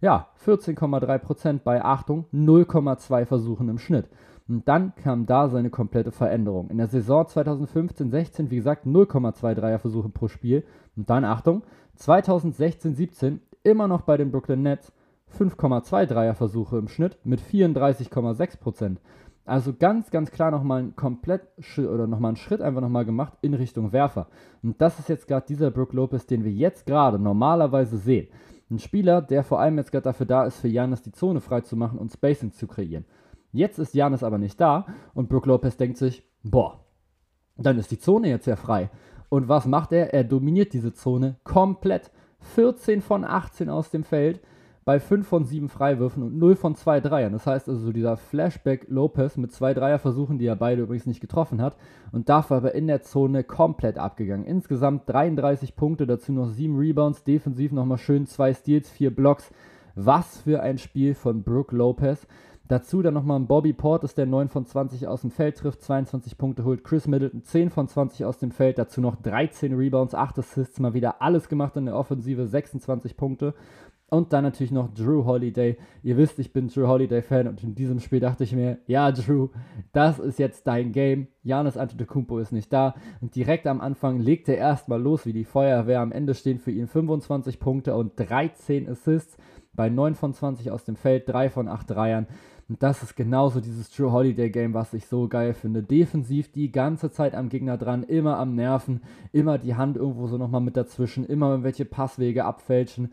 [0.00, 4.08] Ja, 14,3% bei Achtung, 0,2 Versuchen im Schnitt.
[4.48, 6.70] Und dann kam da seine komplette Veränderung.
[6.70, 10.64] In der Saison 2015-16, wie gesagt, 0,2 Dreierversuche pro Spiel.
[10.96, 11.62] Und dann, Achtung,
[12.00, 14.92] 2016-17 immer noch bei den Brooklyn Nets
[15.38, 18.96] 5,2 Dreierversuche im Schnitt mit 34,6%
[19.44, 21.42] Also ganz, ganz klar nochmal ein komplett
[21.78, 24.28] oder nochmal einen Schritt einfach nochmal gemacht in Richtung Werfer.
[24.62, 28.28] Und das ist jetzt gerade dieser Brook Lopez, den wir jetzt gerade normalerweise sehen.
[28.70, 31.60] Ein Spieler, der vor allem jetzt gerade dafür da ist, für Janis die Zone frei
[31.62, 33.04] zu machen und Spacing zu kreieren.
[33.52, 36.84] Jetzt ist Janis aber nicht da und Brook Lopez denkt sich, boah,
[37.56, 38.90] dann ist die Zone jetzt ja frei.
[39.28, 40.12] Und was macht er?
[40.12, 42.10] Er dominiert diese Zone komplett.
[42.54, 44.40] 14 von 18 aus dem Feld
[44.90, 47.32] bei 5 von 7 Freiwürfen und 0 von 2 Dreiern.
[47.32, 51.62] Das heißt also, dieser Flashback Lopez mit zwei Dreierversuchen, die er beide übrigens nicht getroffen
[51.62, 51.76] hat,
[52.10, 54.44] und dafür aber in der Zone komplett abgegangen.
[54.44, 59.52] Insgesamt 33 Punkte, dazu noch 7 Rebounds, defensiv nochmal schön 2 Steals, 4 Blocks.
[59.94, 62.26] Was für ein Spiel von Brooke Lopez.
[62.66, 66.38] Dazu dann nochmal ein Bobby Portis, der 9 von 20 aus dem Feld trifft, 22
[66.38, 66.84] Punkte holt.
[66.84, 70.94] Chris Middleton 10 von 20 aus dem Feld, dazu noch 13 Rebounds, 8 Assists, mal
[70.94, 73.54] wieder alles gemacht in der Offensive, 26 Punkte.
[74.10, 75.76] Und dann natürlich noch Drew Holiday.
[76.02, 79.48] Ihr wisst, ich bin Drew Holiday-Fan und in diesem Spiel dachte ich mir, ja, Drew,
[79.92, 81.28] das ist jetzt dein Game.
[81.44, 82.94] Janis Antetokounmpo ist nicht da.
[83.20, 86.00] Und direkt am Anfang legt er erstmal los wie die Feuerwehr.
[86.00, 89.38] Am Ende stehen für ihn 25 Punkte und 13 Assists
[89.74, 92.26] bei 9 von 20 aus dem Feld, 3 von 8 Dreiern.
[92.70, 95.82] Und das ist genauso dieses True Holiday Game, was ich so geil finde.
[95.82, 100.38] Defensiv die ganze Zeit am Gegner dran, immer am Nerven, immer die Hand irgendwo so
[100.38, 103.10] nochmal mit dazwischen, immer irgendwelche Passwege abfälschen.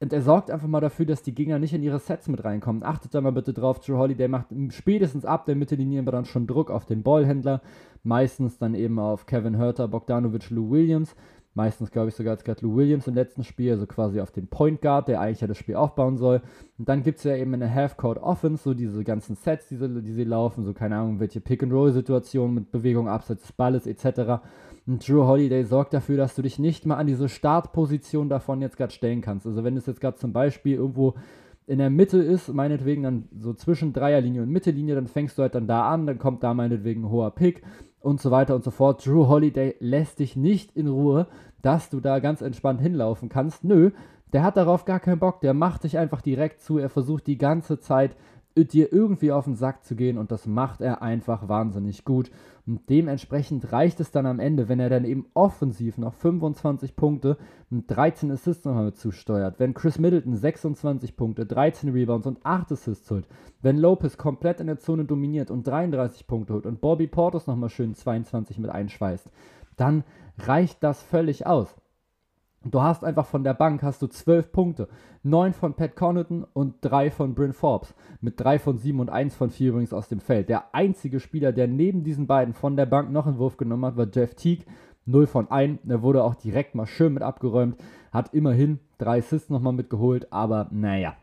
[0.00, 2.82] Und er sorgt einfach mal dafür, dass die Gegner nicht in ihre Sets mit reinkommen.
[2.82, 6.46] Achtet da mal bitte drauf, Drew Holiday macht spätestens ab der Mittellinie aber dann schon
[6.46, 7.62] Druck auf den Ballhändler.
[8.02, 11.14] Meistens dann eben auf Kevin Herter, Bogdanovic, Lou Williams.
[11.56, 14.48] Meistens, glaube ich, sogar als gerade Lou Williams im letzten Spiel, also quasi auf den
[14.48, 16.42] Point Guard, der eigentlich ja das Spiel aufbauen soll.
[16.78, 20.02] Und dann gibt es ja eben eine Half-Court Offense, so diese ganzen Sets, die sie,
[20.02, 24.42] die sie laufen, so keine Ahnung, welche Pick-and-Roll-Situationen mit Bewegung abseits des Balles etc.
[24.86, 28.76] Und Drew Holiday sorgt dafür, dass du dich nicht mal an diese Startposition davon jetzt
[28.76, 29.46] gerade stellen kannst.
[29.46, 31.14] Also wenn es jetzt gerade zum Beispiel irgendwo
[31.66, 35.54] in der Mitte ist, meinetwegen dann so zwischen Dreierlinie und Mittellinie, dann fängst du halt
[35.54, 37.62] dann da an, dann kommt da meinetwegen ein hoher Pick
[38.00, 39.04] und so weiter und so fort.
[39.06, 41.26] Drew Holiday lässt dich nicht in Ruhe,
[41.62, 43.64] dass du da ganz entspannt hinlaufen kannst.
[43.64, 43.92] Nö,
[44.34, 45.40] der hat darauf gar keinen Bock.
[45.40, 46.76] Der macht dich einfach direkt zu.
[46.76, 48.16] Er versucht die ganze Zeit
[48.56, 52.30] dir irgendwie auf den Sack zu gehen und das macht er einfach wahnsinnig gut.
[52.66, 57.36] Und dementsprechend reicht es dann am Ende, wenn er dann eben offensiv noch 25 Punkte
[57.70, 59.58] und 13 Assists nochmal zusteuert.
[59.58, 63.26] Wenn Chris Middleton 26 Punkte, 13 Rebounds und 8 Assists holt.
[63.60, 67.70] Wenn Lopez komplett in der Zone dominiert und 33 Punkte holt und Bobby Portis nochmal
[67.70, 69.30] schön 22 mit einschweißt.
[69.76, 70.04] Dann
[70.38, 71.74] reicht das völlig aus.
[72.64, 74.88] Du hast einfach von der Bank hast du 12 Punkte.
[75.22, 77.94] 9 von Pat Connaughton und 3 von Bryn Forbes.
[78.22, 80.48] Mit 3 von 7 und 1 von 4 übrigens aus dem Feld.
[80.48, 83.96] Der einzige Spieler, der neben diesen beiden von der Bank noch einen Wurf genommen hat,
[83.96, 84.64] war Jeff Teague.
[85.06, 85.80] 0 von 1.
[85.82, 87.76] Der wurde auch direkt mal schön mit abgeräumt.
[88.12, 90.32] Hat immerhin 3 Assists nochmal mitgeholt.
[90.32, 91.14] Aber naja,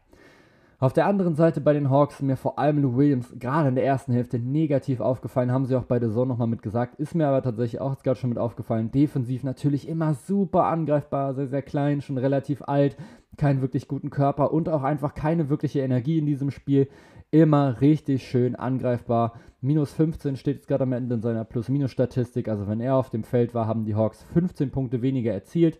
[0.81, 3.85] auf der anderen Seite bei den Hawks mir vor allem Lou Williams gerade in der
[3.85, 6.95] ersten Hälfte negativ aufgefallen, haben sie auch bei der Saison nochmal mit gesagt.
[6.95, 8.89] Ist mir aber tatsächlich auch gerade schon mit aufgefallen.
[8.89, 12.97] Defensiv natürlich immer super angreifbar, sehr, sehr klein, schon relativ alt,
[13.37, 16.87] keinen wirklich guten Körper und auch einfach keine wirkliche Energie in diesem Spiel.
[17.29, 19.33] Immer richtig schön angreifbar.
[19.61, 22.49] Minus 15 steht jetzt gerade am Ende in seiner Plus-Minus-Statistik.
[22.49, 25.79] Also wenn er auf dem Feld war, haben die Hawks 15 Punkte weniger erzielt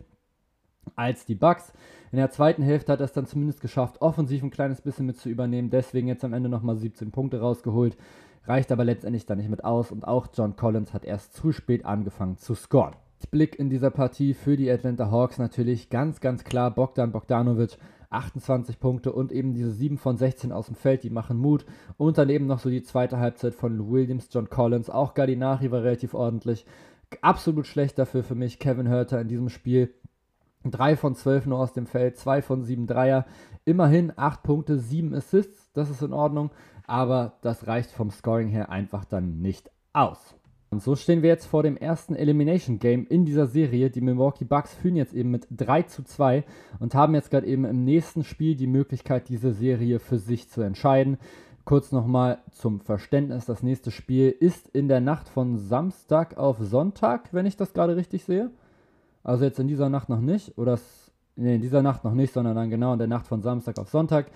[0.96, 1.74] als die Bucks.
[2.12, 5.18] In der zweiten Hälfte hat er es dann zumindest geschafft, offensiv ein kleines bisschen mit
[5.18, 5.70] zu übernehmen.
[5.70, 7.96] Deswegen jetzt am Ende nochmal 17 Punkte rausgeholt.
[8.46, 9.92] Reicht aber letztendlich da nicht mit aus.
[9.92, 12.96] Und auch John Collins hat erst zu spät angefangen zu scoren.
[13.30, 17.78] Blick in dieser Partie für die Atlanta Hawks natürlich ganz, ganz klar Bogdan Bogdanovic.
[18.10, 21.66] 28 Punkte und eben diese 7 von 16 aus dem Feld, die machen Mut.
[21.96, 24.90] Und dann eben noch so die zweite Halbzeit von Williams, John Collins.
[24.90, 26.66] Auch Gallinari war relativ ordentlich.
[27.22, 29.94] Absolut schlecht dafür für mich Kevin Hurter in diesem Spiel
[30.66, 33.26] 3 von 12 nur aus dem Feld, 2 von 7 Dreier.
[33.66, 36.52] Immerhin 8 Punkte, 7 Assists, das ist in Ordnung,
[36.86, 40.36] aber das reicht vom Scoring her einfach dann nicht aus.
[40.74, 43.90] Und so stehen wir jetzt vor dem ersten Elimination Game in dieser Serie.
[43.90, 46.46] Die Milwaukee Bucks führen jetzt eben mit 3 zu 2
[46.80, 50.62] und haben jetzt gerade eben im nächsten Spiel die Möglichkeit, diese Serie für sich zu
[50.62, 51.18] entscheiden.
[51.66, 57.34] Kurz nochmal zum Verständnis: Das nächste Spiel ist in der Nacht von Samstag auf Sonntag,
[57.34, 58.50] wenn ich das gerade richtig sehe.
[59.24, 60.80] Also jetzt in dieser Nacht noch nicht, oder
[61.36, 63.90] nee, in dieser Nacht noch nicht, sondern dann genau in der Nacht von Samstag auf
[63.90, 64.28] Sonntag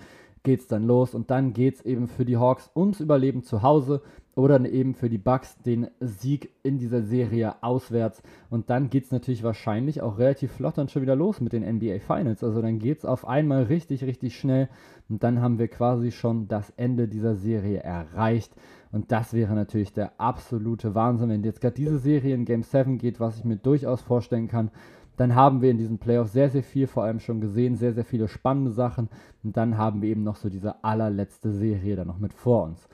[0.46, 3.62] geht es dann los und dann geht es eben für die Hawks ums Überleben zu
[3.62, 4.00] Hause
[4.36, 8.22] oder eben für die Bucks den Sieg in dieser Serie auswärts.
[8.48, 11.64] Und dann geht es natürlich wahrscheinlich auch relativ flott dann schon wieder los mit den
[11.64, 12.44] NBA Finals.
[12.44, 14.68] Also dann geht es auf einmal richtig, richtig schnell
[15.08, 18.52] und dann haben wir quasi schon das Ende dieser Serie erreicht.
[18.92, 22.98] Und das wäre natürlich der absolute Wahnsinn, wenn jetzt gerade diese Serie in Game 7
[22.98, 24.70] geht, was ich mir durchaus vorstellen kann.
[25.16, 28.04] Dann haben wir in diesen Playoffs sehr, sehr viel vor allem schon gesehen, sehr, sehr
[28.04, 29.08] viele spannende Sachen.
[29.42, 32.88] Und dann haben wir eben noch so diese allerletzte Serie dann noch mit vor uns.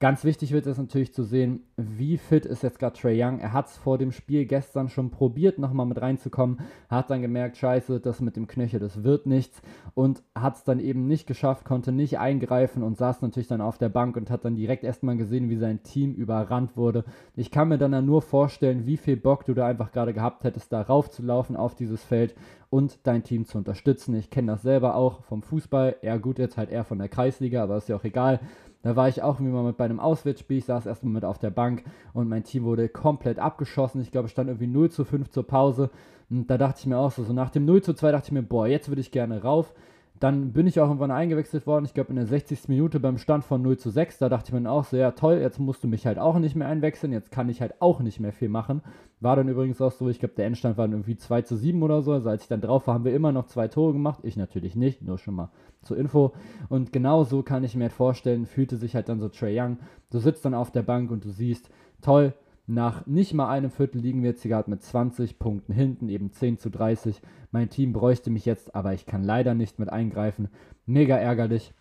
[0.00, 3.40] Ganz wichtig wird es natürlich zu sehen, wie fit ist jetzt gerade Trey Young.
[3.40, 7.56] Er hat es vor dem Spiel gestern schon probiert, nochmal mit reinzukommen, hat dann gemerkt,
[7.56, 9.60] scheiße, das mit dem Knöchel, das wird nichts
[9.94, 13.76] und hat es dann eben nicht geschafft, konnte nicht eingreifen und saß natürlich dann auf
[13.76, 17.04] der Bank und hat dann direkt erstmal gesehen, wie sein Team überrannt wurde.
[17.34, 20.72] Ich kann mir dann, nur vorstellen, wie viel Bock du da einfach gerade gehabt hättest,
[20.72, 22.36] da raufzulaufen auf dieses Feld
[22.70, 24.14] und dein Team zu unterstützen.
[24.14, 25.96] Ich kenne das selber auch vom Fußball.
[26.02, 28.38] Ja, gut, jetzt halt eher von der Kreisliga, aber ist ja auch egal.
[28.82, 30.58] Da war ich auch irgendwie mal mit bei einem Auswärtsspiel.
[30.58, 34.00] Ich saß erstmal mit auf der Bank und mein Team wurde komplett abgeschossen.
[34.00, 35.90] Ich glaube, es stand irgendwie 0 zu 5 zur Pause.
[36.30, 38.32] Und da dachte ich mir auch so, so nach dem 0 zu 2 dachte ich
[38.32, 39.74] mir, boah, jetzt würde ich gerne rauf.
[40.20, 42.68] Dann bin ich auch irgendwann eingewechselt worden, ich glaube in der 60.
[42.68, 44.18] Minute beim Stand von 0 zu 6.
[44.18, 46.56] Da dachte ich mir auch so, ja toll, jetzt musst du mich halt auch nicht
[46.56, 48.82] mehr einwechseln, jetzt kann ich halt auch nicht mehr viel machen.
[49.20, 52.02] War dann übrigens auch so, ich glaube der Endstand war irgendwie 2 zu 7 oder
[52.02, 52.12] so.
[52.12, 54.20] Also als ich dann drauf war, haben wir immer noch zwei Tore gemacht.
[54.22, 55.50] Ich natürlich nicht, nur schon mal
[55.82, 56.32] zur Info.
[56.68, 59.78] Und genau so kann ich mir halt vorstellen, fühlte sich halt dann so Trey Young.
[60.10, 61.70] Du sitzt dann auf der Bank und du siehst,
[62.02, 62.34] toll,
[62.68, 66.58] nach nicht mal einem Viertel liegen wir jetzt gerade mit 20 Punkten hinten, eben 10
[66.58, 67.22] zu 30.
[67.50, 70.48] Mein Team bräuchte mich jetzt, aber ich kann leider nicht mit eingreifen.
[70.84, 71.72] Mega ärgerlich.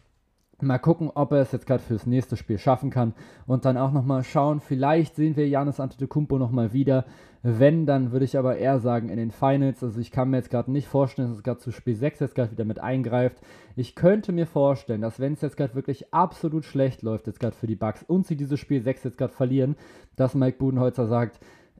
[0.59, 3.13] Mal gucken, ob er es jetzt gerade fürs nächste Spiel schaffen kann.
[3.45, 7.05] Und dann auch nochmal schauen, vielleicht sehen wir Janis Antetokounmpo nochmal wieder.
[7.43, 9.83] Wenn, dann würde ich aber eher sagen in den Finals.
[9.83, 12.33] Also ich kann mir jetzt gerade nicht vorstellen, dass es gerade zu Spiel 6 jetzt
[12.33, 13.37] gerade wieder mit eingreift.
[13.75, 17.55] Ich könnte mir vorstellen, dass wenn es jetzt gerade wirklich absolut schlecht läuft, jetzt gerade
[17.55, 19.75] für die Bucks und sie dieses Spiel 6 jetzt gerade verlieren,
[20.15, 21.39] dass Mike Budenholzer sagt,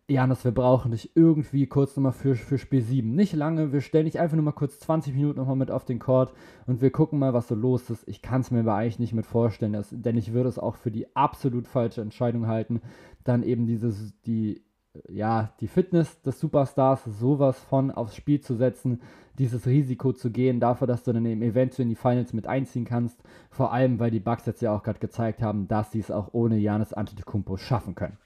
[0.10, 3.14] Janis, wir brauchen dich irgendwie kurz nochmal für, für Spiel 7.
[3.14, 6.00] Nicht lange, wir stellen dich einfach nur mal kurz 20 Minuten nochmal mit auf den
[6.00, 6.34] Court
[6.66, 8.08] und wir gucken mal, was so los ist.
[8.08, 10.78] Ich kann es mir aber eigentlich nicht mit vorstellen, dass, denn ich würde es auch
[10.78, 12.80] für die absolut falsche Entscheidung halten,
[13.26, 14.64] dann eben dieses, die,
[15.10, 19.02] ja, die Fitness des Superstars sowas von aufs Spiel zu setzen,
[19.38, 22.86] dieses Risiko zu gehen, dafür, dass du dann eben eventuell in die Finals mit einziehen
[22.86, 23.22] kannst.
[23.50, 26.30] Vor allem, weil die Bucks jetzt ja auch gerade gezeigt haben, dass sie es auch
[26.32, 28.18] ohne Janis Antetokounmpo schaffen können.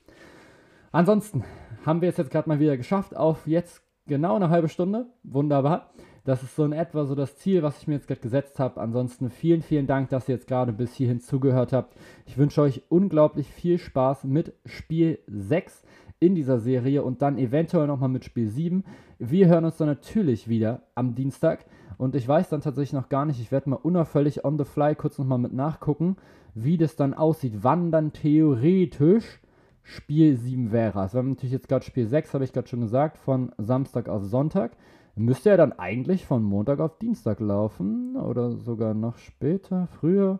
[0.92, 1.44] Ansonsten
[1.86, 5.08] haben wir es jetzt gerade mal wieder geschafft auf jetzt genau eine halbe Stunde.
[5.24, 5.92] Wunderbar.
[6.26, 8.80] Das ist so in etwa so das Ziel, was ich mir jetzt gerade gesetzt habe.
[8.80, 11.96] Ansonsten vielen, vielen Dank, dass ihr jetzt gerade bis hierhin zugehört habt.
[12.26, 15.82] Ich wünsche euch unglaublich viel Spaß mit Spiel 6
[16.20, 18.84] in dieser Serie und dann eventuell nochmal mit Spiel 7.
[19.18, 21.66] Wir hören uns dann natürlich wieder am Dienstag
[21.98, 24.94] und ich weiß dann tatsächlich noch gar nicht, ich werde mal unauffällig on the fly
[24.94, 26.18] kurz nochmal mit nachgucken,
[26.54, 29.40] wie das dann aussieht, wann dann theoretisch
[29.84, 31.00] Spiel 7 wäre.
[31.00, 34.10] Also wir haben natürlich jetzt gerade Spiel 6, habe ich gerade schon gesagt, von Samstag
[34.10, 34.72] auf Sonntag.
[35.16, 40.40] Müsste ja dann eigentlich von Montag auf Dienstag laufen oder sogar noch später, früher.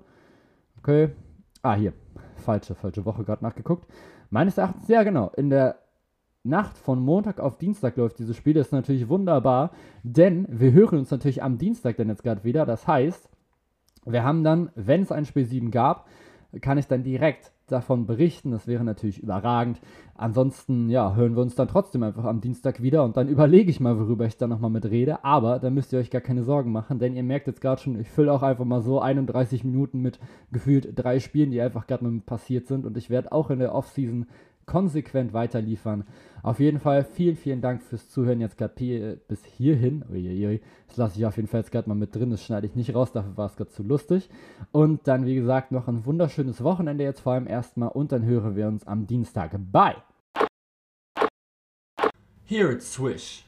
[0.78, 1.10] Okay.
[1.62, 1.94] Ah, hier.
[2.38, 3.88] Falsche, falsche Woche gerade nachgeguckt.
[4.30, 5.76] Meines Erachtens, ja genau, in der
[6.44, 8.54] Nacht von Montag auf Dienstag läuft dieses Spiel.
[8.54, 9.72] Das ist natürlich wunderbar,
[10.04, 12.66] denn wir hören uns natürlich am Dienstag dann jetzt gerade wieder.
[12.66, 13.30] Das heißt,
[14.06, 16.08] wir haben dann, wenn es ein Spiel 7 gab,
[16.62, 18.52] kann ich dann direkt davon berichten.
[18.52, 19.80] Das wäre natürlich überragend.
[20.16, 23.80] Ansonsten, ja, hören wir uns dann trotzdem einfach am Dienstag wieder und dann überlege ich
[23.80, 25.24] mal, worüber ich dann nochmal mit rede.
[25.24, 28.00] Aber da müsst ihr euch gar keine Sorgen machen, denn ihr merkt jetzt gerade schon,
[28.00, 30.20] ich fülle auch einfach mal so 31 Minuten mit
[30.52, 32.86] gefühlt drei Spielen, die einfach gerade mal passiert sind.
[32.86, 34.28] Und ich werde auch in der Offseason
[34.72, 36.06] konsequent weiterliefern.
[36.44, 40.04] Auf jeden Fall vielen, vielen Dank fürs Zuhören jetzt gerade bis hierhin.
[40.10, 40.62] Uiuiui.
[40.88, 42.96] Das lasse ich auf jeden Fall jetzt gerade mal mit drin, das schneide ich nicht
[42.96, 44.30] raus, dafür war es gerade zu lustig.
[44.72, 48.56] Und dann, wie gesagt, noch ein wunderschönes Wochenende jetzt vor allem erstmal und dann hören
[48.56, 49.52] wir uns am Dienstag.
[49.72, 49.98] Bye!
[52.46, 53.40] Here it's Swish.